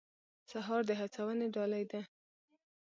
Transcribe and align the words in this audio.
سهار 0.51 0.81
د 0.87 0.91
هڅونې 0.99 1.47
ډالۍ 1.55 1.83
ده. 1.91 2.01